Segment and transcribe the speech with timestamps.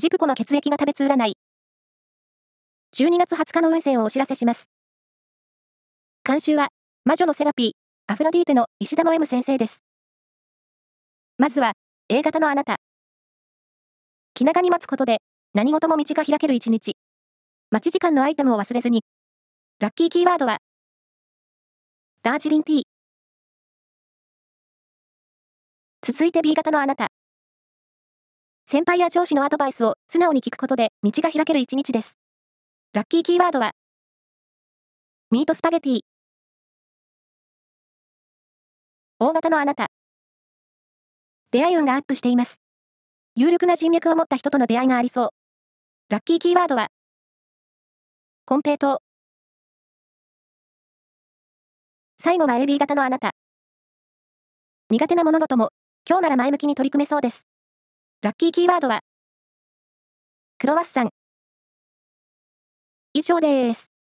[0.00, 1.32] ジプコの血液が食べつ占い。
[2.94, 4.70] 12月20日の運勢をお知らせします。
[6.24, 6.68] 監修は、
[7.04, 7.72] 魔女のセラピー、
[8.06, 9.82] アフロディーテの石田の M 先生です。
[11.36, 11.72] まずは、
[12.08, 12.76] A 型のあなた。
[14.34, 15.18] 気長に待つことで、
[15.52, 16.92] 何事も道が開ける一日。
[17.72, 19.02] 待ち時間のアイテムを忘れずに。
[19.80, 20.58] ラッキーキーワードは、
[22.22, 22.82] ダージリンティー。
[26.02, 27.08] 続いて B 型のあなた。
[28.70, 32.18] 先輩や上司のアドバイスを素直に聞くことで道が開ける一日です。
[32.92, 33.72] ラッキーキーワードは、
[35.30, 36.00] ミートスパゲティ。
[39.18, 39.86] 大型のあなた。
[41.50, 42.60] 出会い運がアップしています。
[43.36, 45.30] 有力な人脈を持った人との出会いがありそう。
[46.10, 46.88] ラッキーキーワードは、
[48.44, 49.00] コンペイト。
[52.20, 53.30] 最後は AB 型のあなた。
[54.90, 55.70] 苦手な物事も、
[56.06, 57.46] 今日なら前向きに取り組めそうです。
[58.20, 58.98] ラッキーキーワードは、
[60.58, 61.10] クロワッサン。
[63.14, 63.97] 以上です。